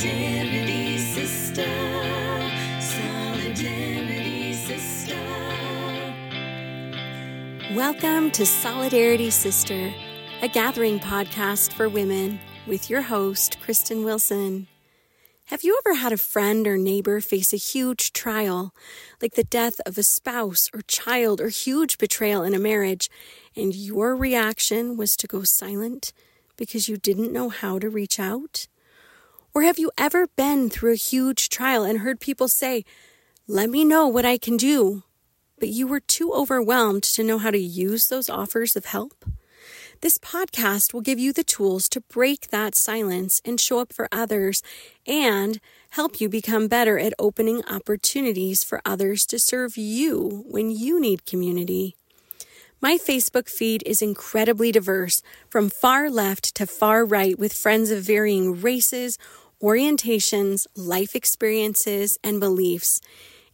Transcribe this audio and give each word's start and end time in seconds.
Solidarity 0.00 0.96
Sister. 0.96 1.68
Welcome 7.74 8.30
to 8.30 8.46
Solidarity 8.46 9.28
Sister, 9.28 9.92
a 10.40 10.48
gathering 10.48 11.00
podcast 11.00 11.74
for 11.74 11.86
women 11.86 12.40
with 12.66 12.88
your 12.88 13.02
host, 13.02 13.60
Kristen 13.60 14.02
Wilson. 14.02 14.68
Have 15.48 15.64
you 15.64 15.78
ever 15.84 15.96
had 15.96 16.14
a 16.14 16.16
friend 16.16 16.66
or 16.66 16.78
neighbor 16.78 17.20
face 17.20 17.52
a 17.52 17.58
huge 17.58 18.14
trial, 18.14 18.74
like 19.20 19.34
the 19.34 19.44
death 19.44 19.82
of 19.84 19.98
a 19.98 20.02
spouse 20.02 20.70
or 20.72 20.80
child 20.88 21.42
or 21.42 21.50
huge 21.50 21.98
betrayal 21.98 22.42
in 22.42 22.54
a 22.54 22.58
marriage, 22.58 23.10
and 23.54 23.74
your 23.74 24.16
reaction 24.16 24.96
was 24.96 25.14
to 25.16 25.26
go 25.26 25.42
silent 25.42 26.14
because 26.56 26.88
you 26.88 26.96
didn't 26.96 27.34
know 27.34 27.50
how 27.50 27.78
to 27.78 27.90
reach 27.90 28.18
out? 28.18 28.66
Or 29.52 29.62
have 29.62 29.78
you 29.78 29.90
ever 29.98 30.28
been 30.28 30.70
through 30.70 30.92
a 30.92 30.96
huge 30.96 31.48
trial 31.48 31.82
and 31.82 32.00
heard 32.00 32.20
people 32.20 32.46
say, 32.46 32.84
Let 33.48 33.68
me 33.68 33.84
know 33.84 34.06
what 34.06 34.24
I 34.24 34.38
can 34.38 34.56
do, 34.56 35.02
but 35.58 35.68
you 35.68 35.88
were 35.88 36.00
too 36.00 36.32
overwhelmed 36.32 37.02
to 37.02 37.24
know 37.24 37.38
how 37.38 37.50
to 37.50 37.58
use 37.58 38.06
those 38.06 38.30
offers 38.30 38.76
of 38.76 38.84
help? 38.84 39.24
This 40.02 40.18
podcast 40.18 40.94
will 40.94 41.02
give 41.02 41.18
you 41.18 41.32
the 41.32 41.44
tools 41.44 41.88
to 41.90 42.00
break 42.00 42.48
that 42.48 42.74
silence 42.74 43.42
and 43.44 43.60
show 43.60 43.80
up 43.80 43.92
for 43.92 44.08
others 44.10 44.62
and 45.06 45.60
help 45.90 46.20
you 46.20 46.28
become 46.28 46.68
better 46.68 46.98
at 46.98 47.12
opening 47.18 47.62
opportunities 47.66 48.64
for 48.64 48.80
others 48.86 49.26
to 49.26 49.38
serve 49.38 49.76
you 49.76 50.44
when 50.48 50.70
you 50.70 51.00
need 51.00 51.26
community. 51.26 51.96
My 52.80 52.96
Facebook 52.96 53.46
feed 53.46 53.82
is 53.84 54.00
incredibly 54.00 54.72
diverse, 54.72 55.20
from 55.50 55.68
far 55.68 56.08
left 56.08 56.54
to 56.54 56.66
far 56.66 57.04
right, 57.04 57.38
with 57.38 57.52
friends 57.52 57.90
of 57.90 58.02
varying 58.02 58.58
races, 58.58 59.18
orientations, 59.62 60.66
life 60.74 61.14
experiences, 61.14 62.18
and 62.24 62.40
beliefs, 62.40 63.00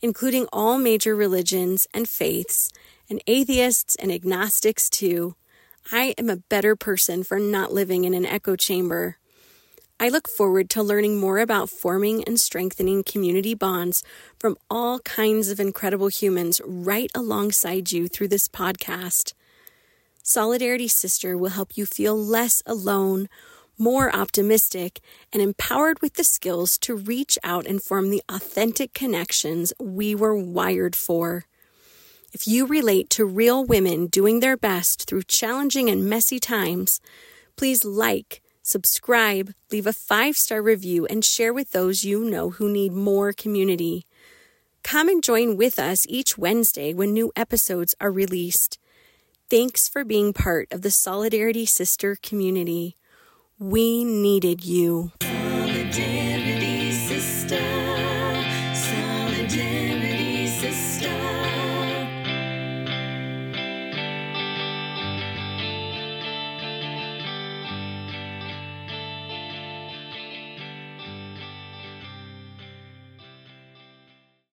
including 0.00 0.46
all 0.52 0.78
major 0.78 1.16
religions 1.16 1.86
and 1.92 2.08
faiths, 2.08 2.70
and 3.08 3.22
atheists 3.26 3.96
and 3.96 4.12
agnostics 4.12 4.88
too. 4.88 5.36
I 5.92 6.14
am 6.18 6.28
a 6.28 6.36
better 6.36 6.74
person 6.74 7.22
for 7.22 7.38
not 7.38 7.72
living 7.72 8.04
in 8.04 8.14
an 8.14 8.26
echo 8.26 8.56
chamber. 8.56 9.18
I 9.98 10.10
look 10.10 10.28
forward 10.28 10.68
to 10.70 10.82
learning 10.82 11.18
more 11.18 11.38
about 11.38 11.70
forming 11.70 12.22
and 12.24 12.38
strengthening 12.38 13.02
community 13.02 13.54
bonds 13.54 14.02
from 14.38 14.58
all 14.68 14.98
kinds 15.00 15.48
of 15.48 15.58
incredible 15.58 16.08
humans 16.08 16.60
right 16.66 17.10
alongside 17.14 17.92
you 17.92 18.06
through 18.06 18.28
this 18.28 18.46
podcast. 18.46 19.32
Solidarity 20.22 20.88
Sister 20.88 21.38
will 21.38 21.50
help 21.50 21.76
you 21.78 21.86
feel 21.86 22.14
less 22.14 22.62
alone, 22.66 23.28
more 23.78 24.14
optimistic, 24.14 25.00
and 25.32 25.42
empowered 25.42 26.00
with 26.00 26.14
the 26.14 26.24
skills 26.24 26.78
to 26.78 26.94
reach 26.94 27.38
out 27.42 27.66
and 27.66 27.82
form 27.82 28.10
the 28.10 28.22
authentic 28.28 28.94
connections 28.94 29.72
we 29.78 30.14
were 30.14 30.34
wired 30.34 30.96
for. 30.96 31.44
If 32.32 32.46
you 32.46 32.66
relate 32.66 33.08
to 33.10 33.24
real 33.24 33.64
women 33.64 34.08
doing 34.08 34.40
their 34.40 34.56
best 34.56 35.06
through 35.06 35.22
challenging 35.22 35.88
and 35.88 36.08
messy 36.08 36.38
times, 36.38 37.00
please 37.56 37.84
like, 37.84 38.42
subscribe, 38.62 39.54
leave 39.72 39.86
a 39.86 39.92
five 39.92 40.36
star 40.36 40.60
review, 40.60 41.06
and 41.06 41.24
share 41.24 41.54
with 41.54 41.72
those 41.72 42.04
you 42.04 42.24
know 42.24 42.50
who 42.50 42.68
need 42.68 42.92
more 42.92 43.32
community. 43.32 44.06
Come 44.82 45.08
and 45.08 45.22
join 45.22 45.56
with 45.56 45.78
us 45.78 46.06
each 46.08 46.36
Wednesday 46.36 46.92
when 46.92 47.12
new 47.12 47.32
episodes 47.34 47.94
are 48.00 48.12
released. 48.12 48.78
Thanks 49.48 49.88
for 49.88 50.04
being 50.04 50.32
part 50.32 50.68
of 50.72 50.82
the 50.82 50.90
Solidarity 50.90 51.66
Sister 51.66 52.16
community. 52.22 52.96
We 53.58 54.04
needed 54.04 54.66
you. 54.66 55.12
Solidarity, 55.22 56.92
sister. 56.92 57.75